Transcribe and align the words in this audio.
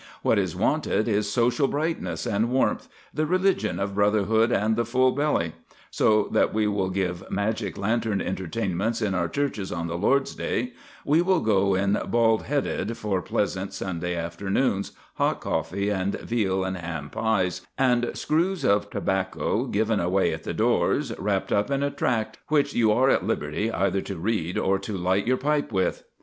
What 0.23 0.39
is 0.39 0.55
wanted 0.55 1.07
is 1.07 1.31
social 1.31 1.67
brightness 1.67 2.25
and 2.25 2.49
warmth, 2.49 2.87
the 3.13 3.27
religion 3.27 3.79
of 3.79 3.93
brotherhood 3.93 4.51
and 4.51 4.75
the 4.75 4.83
full 4.83 5.11
belly; 5.11 5.53
so 5.91 6.27
that 6.31 6.51
we 6.55 6.65
will 6.65 6.89
give 6.89 7.29
magic 7.29 7.77
lantern 7.77 8.19
entertainments 8.19 8.99
in 8.99 9.13
our 9.13 9.27
churches 9.29 9.71
on 9.71 9.85
the 9.85 9.99
Lord's 9.99 10.33
Day, 10.33 10.73
we 11.05 11.21
will 11.21 11.39
go 11.39 11.75
in 11.75 12.01
'bald 12.07 12.41
headed' 12.41 12.97
for 12.97 13.21
pleasant 13.21 13.73
Sunday 13.73 14.15
afternoons, 14.15 14.91
hot 15.17 15.39
coffee 15.39 15.91
and 15.91 16.15
veal 16.15 16.63
and 16.63 16.77
ham 16.77 17.11
pies, 17.11 17.61
and 17.77 18.09
screws 18.17 18.65
of 18.65 18.89
tobacco 18.89 19.67
given 19.67 19.99
away 19.99 20.33
at 20.33 20.41
the 20.45 20.53
doors, 20.55 21.13
wrapped 21.19 21.51
up 21.51 21.69
in 21.69 21.83
a 21.83 21.91
tract, 21.91 22.39
which 22.47 22.73
you 22.73 22.91
are 22.91 23.11
at 23.11 23.27
liberty 23.27 23.71
either 23.71 24.01
to 24.01 24.15
read 24.15 24.57
or 24.57 24.79
to 24.79 24.97
light 24.97 25.27
your 25.27 25.37
pipe 25.37 25.71
with." 25.71 26.05